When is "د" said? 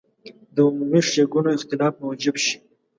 0.53-0.55